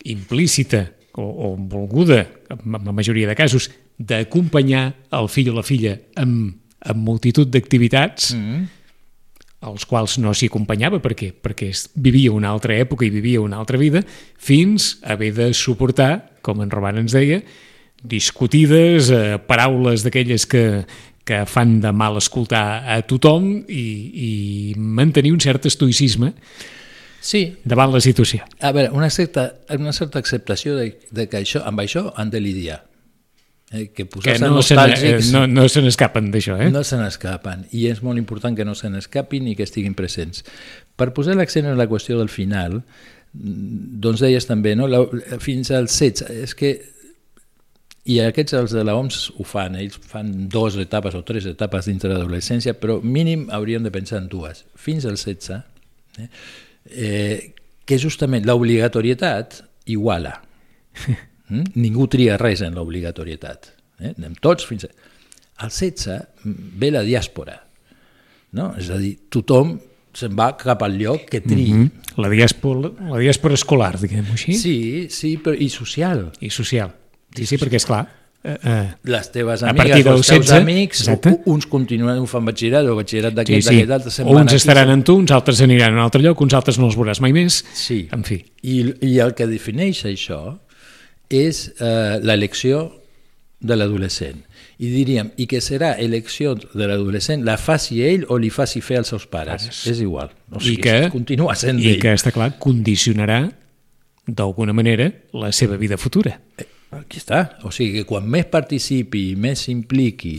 [0.04, 5.96] implícita o, o volguda, en la majoria de casos, d'acompanyar el fill o la filla
[6.20, 8.62] amb, amb multitud d'activitats mm -hmm.
[9.60, 13.78] als quals no s'hi acompanyava perquè, perquè vivia una altra època i vivia una altra
[13.78, 14.04] vida,
[14.36, 17.42] fins a haver de suportar, com en Roman ens deia,
[18.02, 20.84] discutides, eh, paraules d'aquelles que,
[21.24, 23.86] que fan de mal escoltar a tothom i,
[24.26, 24.30] i
[24.76, 26.32] mantenir un cert estoicisme
[27.22, 28.42] Sí, davant la situació.
[28.58, 32.40] a veure, una certa, una certa acceptació de, de que això, amb això han de
[32.42, 32.80] lidiar.
[33.70, 34.74] Eh, que Que no se
[35.30, 36.70] no, no se n'escapen d'això, eh?
[36.74, 40.42] No se n'escapen, i és molt important que no se n'escapin i que estiguin presents.
[40.98, 42.82] Per posar l'accent en la qüestió del final,
[43.32, 44.90] mm, doncs deies també, no?
[44.90, 45.06] la,
[45.38, 46.74] fins al 16, és que
[48.04, 52.10] i aquests, els de l'OMS, ho fan, ells fan dues etapes o tres etapes dintre
[52.10, 54.64] de l'adolescència, però mínim hauríem de pensar en dues.
[54.74, 55.60] Fins al 16,
[56.18, 56.28] eh?
[56.90, 57.36] Eh,
[57.86, 59.62] que justament l'obligatorietat
[59.92, 60.38] iguala.
[61.52, 61.74] Mm?
[61.82, 63.66] Ningú tria res en l'obligatorietat.
[64.00, 64.12] Eh?
[64.14, 64.88] Anem tots fins a...
[65.60, 66.46] Al 16
[66.80, 67.58] ve la diàspora.
[68.56, 68.70] No?
[68.80, 69.74] És a dir, tothom
[70.16, 71.74] se'n va cap al lloc que triï.
[71.74, 72.16] Mm -hmm.
[72.24, 76.30] La diàspora, la diàspora escolar, diguem-ho així, Sí, sí, però i social.
[76.40, 76.94] i social.
[77.36, 78.02] Sí, sí, perquè és clar,
[78.44, 81.34] eh, eh, Les teves A amigues, partir els teus 16, amics, exacte.
[81.46, 83.84] uns continuen, ho fan batxillerat o batxillerat sí, d'aquest, sí.
[83.86, 86.22] d'aquest se'n uns van aquí, estaran se'n- en tu, uns altres aniran a un altre
[86.22, 87.64] lloc, uns altres no els veuràs mai més.
[87.74, 88.08] Sí.
[88.12, 90.58] En fi, I, I el que defineix això
[91.30, 92.90] és eh, l'elecció
[93.62, 94.42] de l'adolescent.
[94.82, 98.98] I diríem, i que serà elecció de l'adolescent, la faci ell o li faci fer
[98.98, 99.68] als seus pares.
[99.68, 99.86] Pares.
[99.86, 100.32] És igual.
[100.50, 102.00] O I sigui, que, continua sent i d'ell.
[102.02, 103.44] que, està clar, condicionarà
[104.26, 106.40] d'alguna manera la seva vida futura.
[106.92, 107.56] Aquí està.
[107.64, 110.36] O sigui que quan més participi i més s'impliqui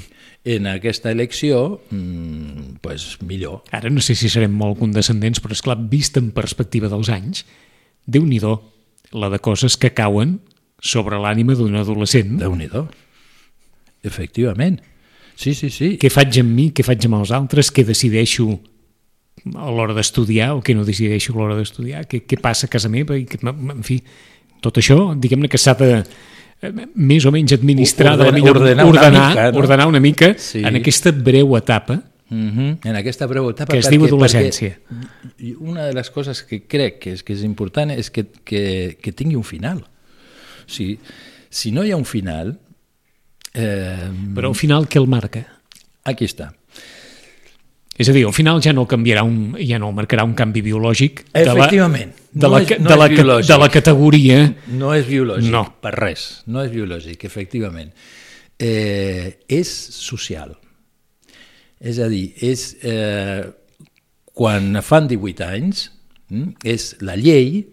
[0.53, 3.63] en aquesta elecció, mmm, pues millor.
[3.73, 7.45] Ara no sé si serem molt condescendents, però és clar, vist en perspectiva dels anys,
[8.05, 8.41] déu nhi
[9.13, 10.39] la de coses que cauen
[10.81, 12.37] sobre l'ànima d'un adolescent.
[12.39, 12.69] déu nhi
[14.03, 14.81] Efectivament.
[15.35, 15.97] Sí, sí, sí.
[15.97, 18.59] Què faig amb mi, què faig amb els altres, què decideixo
[19.55, 22.89] a l'hora d'estudiar o què no decideixo a l'hora d'estudiar, què, què passa a casa
[22.89, 24.01] meva, i que, en fi,
[24.61, 26.03] tot això, diguem-ne que s'ha de
[26.95, 29.57] més o menys administrar de la Ordena- millor ordenar una ordenar, mica, no?
[29.59, 30.59] ordenar una mica Sí.
[30.63, 32.77] en aquesta breu etapa Mm -hmm.
[32.89, 33.71] En aquesta breu etapa...
[33.73, 34.79] que es diu adolescència.
[34.79, 38.97] perquè una de les coses que crec que és, que és important és que, que,
[38.99, 39.77] que tingui un final.
[39.79, 39.85] O
[40.65, 40.97] sigui,
[41.49, 42.57] si no hi ha un final,
[43.53, 45.45] eh, Però al final què el marca?
[46.05, 46.53] aquí està.
[47.95, 51.27] És a dir, al final ja no canviarà un, ja no marcarà un canvi biològic
[51.31, 51.77] de la, de,
[52.33, 53.47] No la, és- no de, la, biològic.
[53.51, 54.37] de la categoria
[54.73, 55.65] No és biològic, No.
[55.79, 56.41] per res.
[56.47, 57.91] No és biològic, efectivament.
[58.57, 60.55] Eh, és social.
[61.79, 63.43] És a dir, és, eh,
[64.33, 65.91] quan fan 18 anys,
[66.29, 67.67] mm, és la llei,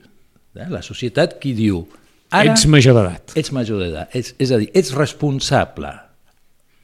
[0.56, 1.86] eh, la societat, qui diu
[2.30, 3.32] ara ets major d'edat.
[3.36, 4.14] ets major d'edat.
[4.14, 5.94] És, és a dir, ets responsable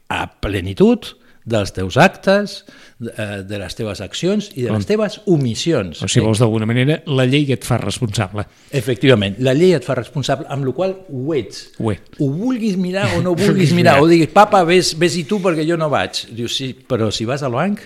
[0.09, 1.05] a plenitud
[1.46, 2.64] dels teus actes,
[2.98, 6.02] de, eh, de les teves accions i de les teves omissions.
[6.02, 8.42] O si vols d'alguna manera, la llei et fa responsable.
[8.74, 11.68] Efectivament, la llei et fa responsable, amb la qual ho ets.
[11.78, 12.18] Ho ets.
[12.18, 15.38] Ho vulguis mirar o no ho vulguis mirar, o diguis, papa, ves, ves i tu
[15.44, 16.26] perquè jo no vaig.
[16.35, 17.85] Dius, sí, però si vas al banc,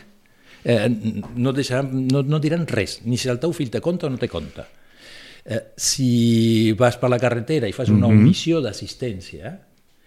[0.65, 0.89] eh,
[1.37, 4.21] no, deixaran, no, no diran res, ni si el teu fill té compte o no
[4.21, 4.65] té compte.
[5.45, 9.53] Eh, si vas per la carretera i fas una omissió d'assistència,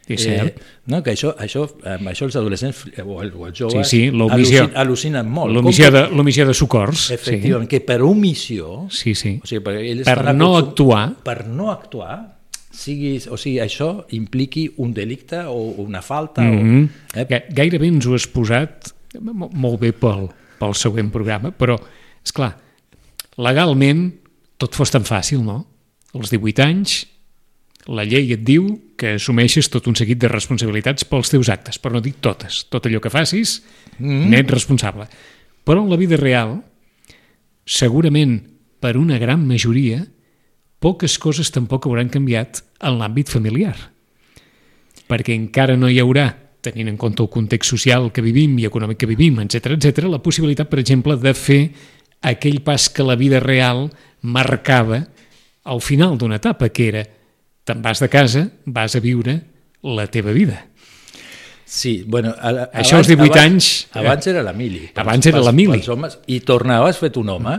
[0.08, 0.58] Sí, cert.
[0.86, 4.02] no, que això, això, amb això els adolescents eh, o, el- o els joves Sí,
[4.08, 4.66] sí, l'omissió.
[4.66, 5.54] al·lucin- al·lucinen molt.
[5.54, 6.02] L'omissió de,
[6.46, 7.10] de socors.
[7.12, 9.39] efectivament, que per omissió Sí, sí.
[9.42, 11.13] o sigui, ells Per no acostum- actuar.
[11.24, 12.38] Per no actuar,
[12.70, 16.42] siguis, o sigui, això impliqui un delicte o una falta.
[16.42, 17.28] Mm Mm o, eh?
[17.30, 17.44] -hmm.
[17.54, 20.28] Gairebé ens ho has posat mo- molt bé pel,
[20.60, 21.80] pel següent programa, però,
[22.26, 22.58] és clar,
[23.38, 24.13] legalment
[24.58, 25.66] tot fos tan fàcil, no?
[26.13, 27.08] Als 18 anys
[27.88, 28.67] la llei et diu
[29.00, 32.63] que assumeixes tot un seguit de responsabilitats pels teus actes, però no dic totes.
[32.72, 33.58] Tot allò que facis,
[33.98, 34.30] mm.
[34.32, 35.08] n'ets responsable.
[35.63, 36.58] Però en la vida real,
[37.65, 38.39] segurament
[38.84, 40.02] per una gran majoria,
[40.84, 43.76] poques coses tampoc hauran canviat en l'àmbit familiar.
[45.08, 46.30] Perquè encara no hi haurà,
[46.63, 50.22] tenint en compte el context social que vivim i econòmic que vivim, etc etc, la
[50.24, 51.62] possibilitat, per exemple, de fer
[52.24, 53.89] aquell pas que la vida real
[54.22, 55.02] marcava
[55.63, 57.04] al final d'una etapa, que era
[57.63, 59.39] te'n vas de casa, vas a viure
[59.84, 60.65] la teva vida.
[61.65, 62.36] Sí, bueno...
[62.38, 63.69] A, a, Això als 18 abans, anys...
[63.97, 64.89] Abans era la mili.
[64.95, 65.80] Abans era la mili.
[65.89, 67.56] Homes, I tornaves fet un home.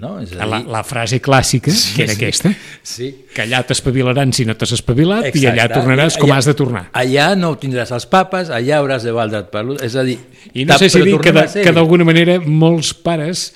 [0.00, 0.12] No?
[0.22, 0.46] És a dir...
[0.52, 2.52] La, la frase clàssica, sí, que era sí, aquesta,
[2.86, 3.08] Sí.
[3.34, 5.42] que allà t'espavilaran si no t'has espavilat Exacte.
[5.42, 6.84] i allà tornaràs com Allà- has de tornar.
[6.96, 9.64] Allà no tindràs els papes, allà hauràs de valdre't per.
[9.84, 10.16] És a dir...
[10.54, 13.48] I no sé si dir que de- que d'alguna manera molts pares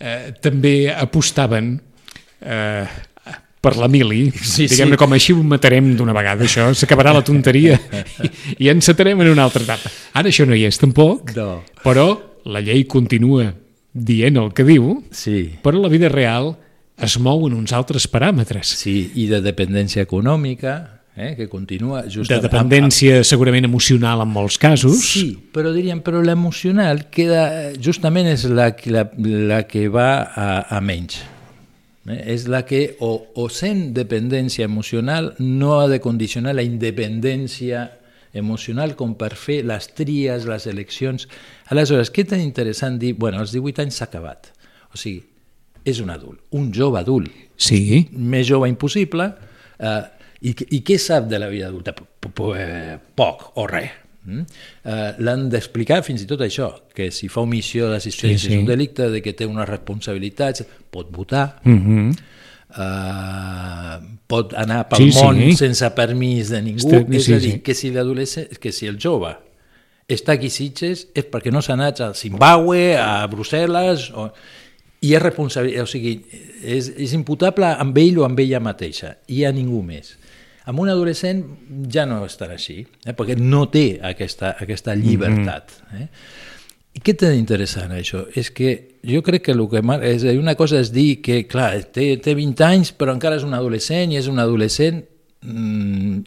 [0.00, 1.74] eh, també apostaven
[2.40, 2.86] eh,
[3.64, 4.26] per la mili.
[4.36, 5.00] Sí, Diguem-ne sí.
[5.00, 7.78] com així ho matarem d'una vegada, això s'acabarà la tonteria
[8.24, 8.30] i,
[8.66, 9.90] i encetarem en una altra etapa.
[10.20, 11.62] Ara això no hi és tampoc, No.
[11.82, 12.10] però
[12.44, 13.54] la llei continua
[13.94, 16.52] dient el que diu, Sí, però la vida real
[17.00, 18.68] es mou en uns altres paràmetres.
[18.78, 22.42] sí, i de dependència econòmica, eh, que continua De justament...
[22.42, 24.98] dependència segurament emocional en molts casos.
[25.06, 30.48] Sí, però diríem, però l'emocional queda, justament és la, que- la, la que va a,
[30.76, 31.20] a menys.
[32.08, 32.20] Eh?
[32.34, 37.86] És la que, o, o sent dependència emocional, no ha de condicionar la independència
[38.34, 41.28] emocional com per fer les tries, les eleccions.
[41.70, 44.50] Aleshores, què tan interessant dir, bueno, als 18 anys s'ha acabat.
[44.90, 45.22] O sigui,
[45.84, 49.28] és un adult, un jove adult, Sí, més jove impossible,
[49.78, 50.00] eh,
[50.44, 51.94] i, i què sap de la vida adulta?
[51.94, 54.03] P -p -p eh, poc o res.
[54.24, 54.44] Mm?
[54.84, 58.62] Eh, L'han d'explicar fins i tot això, que si fa omissió d'assistència Sí, sí, és
[58.62, 62.16] un delicte, de que té unes responsabilitats, pot votar, mm -hmm.
[62.78, 65.56] eh, pot anar pel Sí, món sí.
[65.56, 67.60] sense permís de ningú, Este- és sí, a dir, sí.
[67.60, 69.36] que si l'adolescent, que si el jove
[70.08, 74.30] està aquí a Sitges és perquè no s'ha anat a Zimbabue, a Brussel·les, o...
[75.00, 76.24] i és responsabilitat, o sigui,
[76.62, 80.16] és, és imputable amb ell o amb ella mateixa, i a ningú més.
[80.64, 81.42] Amb un adolescent
[81.92, 83.12] ja no estarà així, eh?
[83.12, 85.74] perquè no té aquesta, aquesta llibertat.
[85.98, 86.06] Eh?
[86.94, 88.22] I què té d'interessant això?
[88.38, 88.72] És que
[89.04, 92.36] jo crec que el que és dir, una cosa és dir que, clar, té, té
[92.38, 95.02] 20 anys però encara és un adolescent i és un adolescent...
[95.44, 96.22] Mm,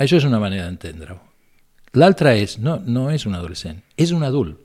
[0.00, 1.18] això és una manera d'entendre-ho.
[2.00, 4.56] L'altra és, no, no és un adolescent, és un adult.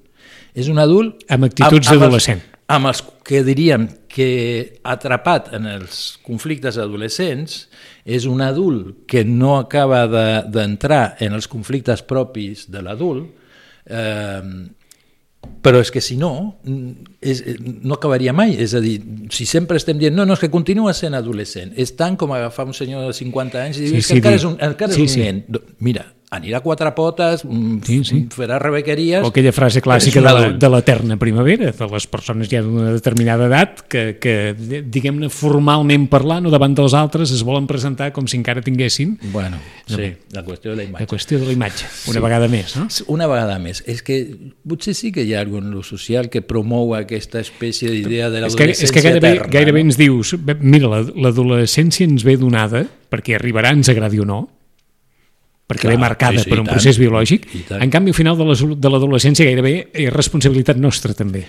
[0.56, 1.26] És un adult...
[1.30, 2.42] Amb actituds d'adolescent.
[2.70, 7.64] Amb els que diríem que atrapat en els conflictes adolescents
[8.06, 13.26] és un adult que no acaba de- d'entrar de, en els conflictes propis de l'adult,
[13.90, 14.68] eh,
[15.64, 16.60] però és que si no,
[17.22, 17.42] és,
[17.82, 18.54] no acabaria mai.
[18.62, 19.00] És a dir,
[19.34, 22.68] si sempre estem dient no, no, és que continua sent adolescent, és tant com agafar
[22.70, 25.04] un senyor de 50 anys i dir Sí, sí, que encara és un, encara sí,
[25.08, 25.22] és un sí.
[25.26, 25.42] nen.
[25.80, 28.28] Mira, anirà a quatre potes, mm, Sí, sí.
[28.30, 29.24] farà rebequeries...
[29.26, 33.48] O aquella frase clàssica de la- de l'eterna primavera, de les persones ja d'una determinada
[33.48, 38.38] edat que, que diguem-ne, formalment parlant o davant dels altres es volen presentar com si
[38.38, 41.08] encara tinguessin Bueno, sí, la qüestió de la la imatge.
[41.08, 42.86] qüestió de la imatge, una vegada més, no?
[43.08, 44.38] Una vegada més, és que
[44.68, 48.46] potser sí que hi ha alguna en lo social que promou aquesta espècie d'idea de
[48.46, 49.52] És que, l'adolescència és que gairebé, eterna.
[49.52, 49.90] gairebé no?
[49.90, 54.59] ens dius, "Bé, mira, la- l'adolescència ens ve donada, perquè arribarà, ens agradi o no,
[55.70, 56.74] perquè Clar, ve marcada sí, sí, per un tant.
[56.76, 57.44] procés biològic.
[57.78, 61.44] En canvi, al final de les- de l'adolescència gairebé és responsabilitat nostra, també.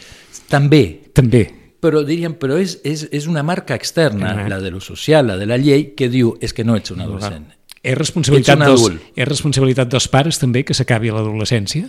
[0.50, 1.46] També, També.
[1.80, 4.48] però diríem, però és, és, és una marca externa, Ah.
[4.48, 7.00] la de lo social, la de la llei, que diu és que no ets un
[7.00, 7.46] adolescent.
[7.82, 11.88] És responsabilitat, Ets un dels, és responsabilitat dels pares també que s'acabi l'adolescència?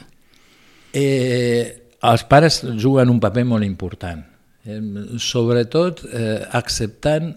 [0.94, 4.24] Eh, els pares juguen un paper molt important,
[4.66, 4.80] eh,
[5.18, 7.36] sobretot eh, acceptant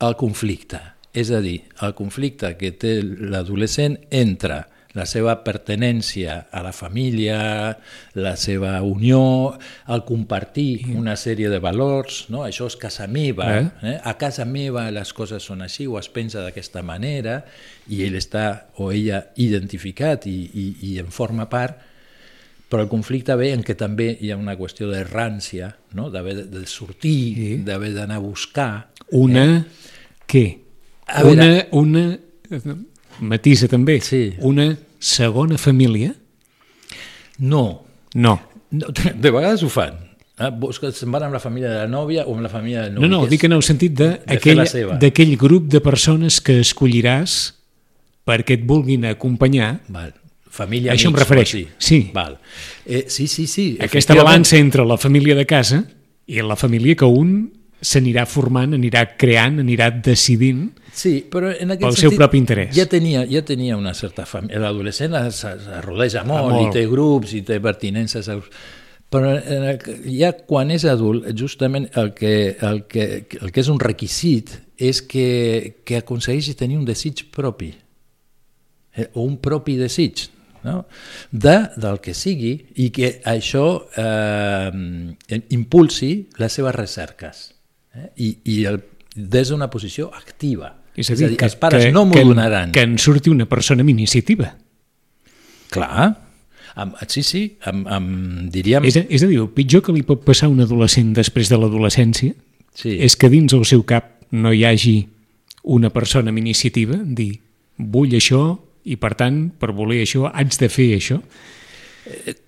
[0.00, 0.80] el conflicte.
[1.14, 7.38] És a dir, el conflicte que té l'adolescent entre la seva pertenència a la família,
[8.14, 9.56] la seva unió,
[9.90, 12.44] el compartir una sèrie de valors, no?
[12.46, 13.64] això és casa meva, Eh?
[13.82, 13.96] eh?
[14.06, 17.40] a casa meva les coses són així o es pensa d'aquesta manera
[17.90, 21.74] i ell està o ella identificat i, i, i en forma part,
[22.70, 26.06] però el conflicte ve en què també hi ha una qüestió de rància, no?
[26.10, 27.54] d'haver de, sortir, Sí.
[27.66, 28.90] d'haver d'anar a buscar.
[29.10, 29.64] Una...
[30.30, 30.63] Què?
[31.06, 32.04] A una, veure- una...
[33.20, 34.00] Matisa també.
[34.00, 34.34] Sí.
[34.40, 36.14] Una segona família?
[37.38, 38.40] No, No.
[38.70, 39.94] no de vegades ho fan.
[40.38, 40.50] Eh?
[40.92, 43.10] Se'n van amb la família de la nòvia o amb la família del No, nòvio.
[43.10, 47.54] no, que dic en el sentit d'aquell grup de persones que escolliràs
[48.26, 49.80] perquè et vulguin acompanyar.
[49.88, 50.12] Val.
[50.54, 51.56] Família, Això em amics, refereixo.
[51.58, 51.74] vols dir.
[51.78, 52.10] Sí.
[52.14, 52.38] Val.
[52.86, 53.76] Eh, sí, sí, sí.
[53.82, 55.84] Aquesta balança entre la família de casa
[56.26, 61.82] i la família que un s'anirà formant, anirà creant, anirà decidint Sí, però en aquest
[61.88, 62.70] Pel seu sentit propi interès.
[62.76, 64.60] Ja tenia, ja tenia una certa família.
[64.62, 66.68] L'adolescent es, es rodeja molt, molt.
[66.68, 68.30] i té grups i té pertinences.
[69.14, 69.80] Però el,
[70.14, 73.08] ja quan és adult, justament el que, el que,
[73.40, 77.72] el que és un requisit és que, que aconsegueixi tenir un desig propi,
[78.94, 80.28] eh, o un propi desig,
[80.64, 80.84] no?
[81.30, 83.66] de, del que sigui, i que això
[83.98, 84.70] eh,
[85.58, 87.44] impulsi les seves recerques.
[87.94, 88.08] Eh?
[88.16, 88.80] I, i el,
[89.14, 90.72] des d'una posició activa.
[90.96, 92.70] És a dir, que, els pares que, no m'ho donaran.
[92.72, 94.52] que en surti una persona amb iniciativa.
[95.74, 96.10] Clar,
[96.76, 98.86] amb, sí, sí, amb, amb, diríem...
[98.86, 101.50] És a, és a dir, el pitjor que li pot passar a un adolescent després
[101.50, 102.34] de l'adolescència
[102.74, 102.96] Sí.
[102.98, 104.96] és que dins el seu cap no hi hagi
[105.70, 107.36] una persona amb iniciativa, dir,
[107.78, 111.20] vull això i per tant, per voler això, haig de fer això.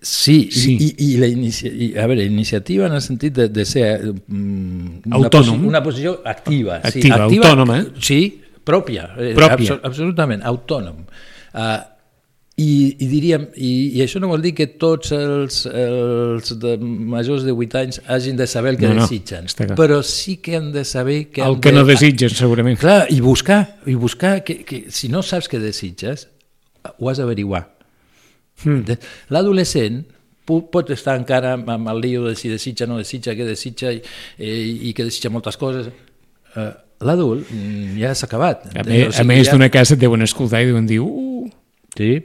[0.00, 0.76] Sí, Sí.
[0.80, 5.16] I, i, la i, a veure, iniciativa en el sentit de, de ser mm, una,
[5.16, 5.56] Autònom.
[5.56, 6.80] posi una posició activa.
[6.90, 7.78] sí, Activa, autònoma.
[8.00, 8.20] Sí,
[8.64, 9.56] pròpia, eh, Pròpia.
[9.56, 11.04] abso- absolutament, autònom.
[11.56, 11.78] Uh,
[12.56, 17.44] i, i diríem, i, i això no vol dir que tots els, els de majors
[17.44, 19.44] de 8 anys hagin de saber el que No, no, desitgen,
[19.76, 22.78] però sí que han de saber que El que de, no desitgen, segurament.
[22.80, 26.28] Clar, i buscar, i buscar que, que si no saps què desitges,
[26.98, 27.75] ho has d'averiguar.
[28.64, 28.96] Mm.
[29.34, 30.04] L'adolescent
[30.46, 34.00] pot estar encara amb, el lío de si desitja o no desitja, què desitja i,
[34.38, 35.90] eh, i que desitja moltes coses.
[36.54, 36.70] Eh,
[37.04, 38.70] L'adult mm, ja s'ha acabat.
[38.72, 41.44] A, me, O a més ja- d'una casa et deuen escoltar i deuen dir uh,
[41.96, 42.22] Sí,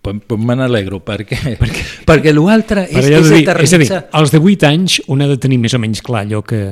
[0.00, 4.32] pues, pues me n'alegro, perquè, perquè, perquè l'altre és, és, dir, és a dir, als
[4.32, 6.62] de 8 anys un ha de tenir més o menys clar allò que...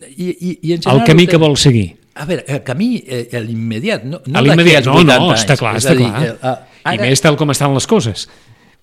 [0.00, 1.86] I, i, i en El general camí ho que vol seguir.
[2.20, 5.42] A veure, el camí, eh, l'immediat, no, no d'aquí l'immediat, als no, 80 no, anys.
[5.44, 6.08] està clar, És està a dir,
[6.40, 6.54] clar.
[6.84, 8.28] Ah, I ara- més tal com estan les coses.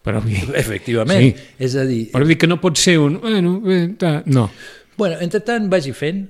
[0.03, 0.21] Però,
[0.55, 1.35] Efectivament, Sí.
[1.59, 3.19] és a dir, però dir que no pot ser un...
[3.19, 4.49] Bueno, eh, ta, no.
[4.97, 6.29] bueno, entre tant vagi fent,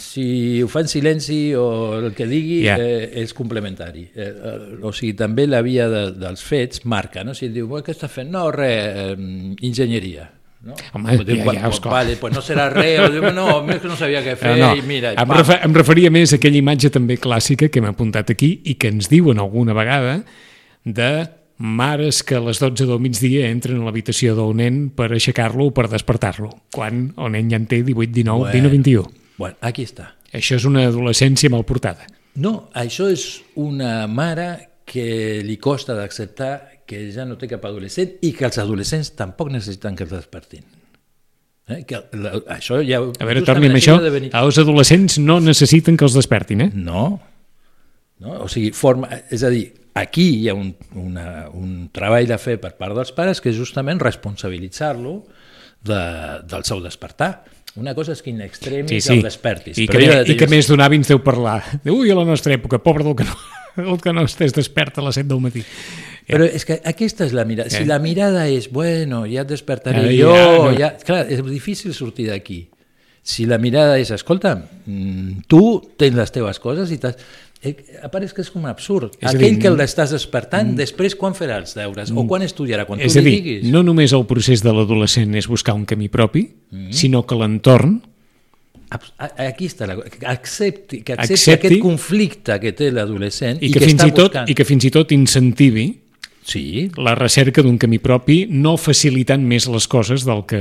[0.00, 2.78] si ho fa en silenci o el que digui yeah.
[2.80, 4.06] eh, és complementari.
[4.14, 7.34] Eh, eh, o sigui, també la via de, dels fets marca, no?
[7.36, 8.30] Si diu, "Bueno, què està fent?
[8.32, 9.16] No, res, eh,
[9.60, 10.30] enginyeria.
[10.64, 10.72] No?
[10.94, 11.92] Home, diu, ja, "Bueno, ja, esclar.
[11.92, 14.60] vale, pues no serà res, o diu, no, és que no sabia què fer, Eh,
[14.62, 17.90] no, i mira, em, refer, em referia més a aquella imatge també clàssica que hem
[17.92, 20.24] apuntat aquí i que ens diuen alguna vegada
[20.84, 25.68] de mares que a les 12 del migdia entren a l'habitació del nen per aixecar-lo
[25.70, 28.52] o per despertar-lo, quan el nen ja en té 18, 19, Bueno.
[28.52, 29.10] 20 o 21.
[29.38, 30.12] Bueno, aquí està.
[30.34, 32.06] Això és una adolescència mal portada.
[32.34, 38.18] No, això és una mare que li costa d'acceptar que ja no té cap adolescent
[38.26, 40.64] i que els adolescents tampoc necessiten que els despertin.
[41.70, 41.84] Eh?
[41.88, 43.94] Que la, això ja, A veure, torni amb això.
[44.02, 46.70] venir- Els adolescents no necessiten que els despertin, eh?
[46.74, 47.20] No.
[48.20, 48.34] no.
[48.44, 52.58] O sigui, forma, és a dir, aquí hi ha un, una, un treball de fer
[52.62, 55.20] per part dels pares que és justament responsabilitzar-lo
[55.84, 56.00] de,
[56.50, 57.44] del seu despertar.
[57.76, 59.16] Una cosa és que in extremis Sí, sí.
[59.16, 59.78] el despertis.
[59.82, 59.98] I que,
[60.30, 61.60] i que més d'un avi ens deu parlar.
[61.82, 63.34] De, Ui, a la nostra època, pobre del que no,
[63.94, 65.64] el que no estés despert a les 7 del matí.
[66.24, 67.68] Però és que aquesta és la mirada.
[67.74, 67.86] Si Eh.
[67.88, 70.70] la mirada és, bueno, ja et despertaré Ara jo, ja, no.
[70.78, 70.92] ja...
[71.04, 72.62] Clar, és difícil sortir d'aquí.
[73.24, 74.54] Si la mirada és, escolta,
[74.86, 77.18] mm, tu tens les teves coses i t'has...
[77.64, 77.74] Eh,
[78.04, 79.14] Apareix que és com absurd.
[79.20, 82.10] És a Aquell dir, que l'estàs despertant, després quan farà els deures?
[82.12, 82.84] O quan estudiarà?
[82.84, 83.70] Quan És tu a li dir, diguis?
[83.72, 86.90] no només el procés de l'adolescent és buscar un camí propi, mm.
[86.92, 88.02] sinó que l'entorn
[88.90, 89.96] a- Aquí està la...
[89.96, 94.12] que Accepti, que accepti, Accepti- aquest conflicte que té l'adolescent i, que, fins està i
[94.14, 94.50] tot buscant.
[94.50, 95.86] i que fins i tot incentivi
[96.44, 100.58] Sí, la recerca d'un camí propi, no facilitant més les coses del que...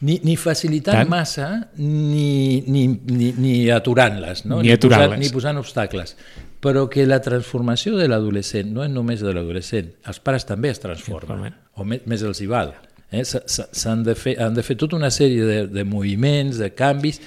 [0.00, 1.08] Ni, ni facilitant Tant.
[1.10, 4.60] massa ni, ni, ni, ni aturant-les, no?
[4.62, 5.18] Ni posant, aturant-les.
[5.24, 6.14] ni posant obstacles.
[6.62, 10.78] Però que la transformació de l'adolescent no és només de l'adolescent, els pares també es
[10.82, 12.72] transformen, o més, més els hi val.
[13.10, 13.24] Eh?
[13.24, 17.20] S'han de, fer, han de fer tota una sèrie de, de moviments, de canvis,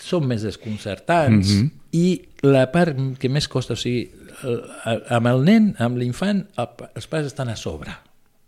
[0.00, 1.70] són més desconcertants Mhm.
[1.92, 2.06] i
[2.42, 4.08] la part que més costa, o sigui,
[5.08, 7.92] amb el nen, amb l'infant, els pares estan a sobre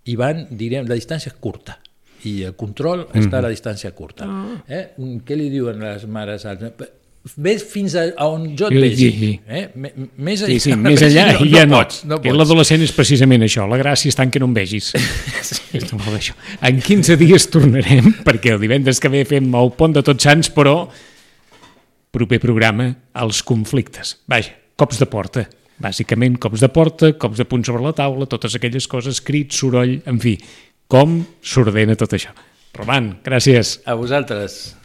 [0.07, 1.79] i van, direm, la distància és curta
[2.27, 4.27] i el control està a la distància curta.
[4.69, 4.85] Eh?
[5.27, 6.45] Què li diuen les mares?
[6.47, 6.89] als nens?
[7.43, 9.07] Ves fins a, a on jo et Sí, vegi.
[9.19, 9.31] sí.
[9.51, 9.65] Eh?
[9.75, 11.81] M- m- Més Sí, enllà, sí, més enllà no, ja no.
[11.81, 12.39] pots, no que pots.
[12.39, 14.93] l'adolescent és precisament això, la gràcia està en que no em vegis.
[15.43, 15.81] sí.
[15.81, 16.37] això.
[16.63, 20.53] En 15 dies tornarem, perquè el divendres que ve fem el pont de Tots Sants,
[20.55, 20.77] però
[22.15, 24.21] proper programa, els conflictes.
[24.31, 25.49] Vaja, cops de porta.
[25.83, 29.99] Bàsicament, cops de porta, cops de punt sobre la taula, totes aquelles coses, crits, soroll,
[30.09, 30.39] en fi,
[30.91, 32.33] com s'ordena tot això.
[32.77, 33.81] Roman, gràcies.
[33.87, 34.77] A vosaltres.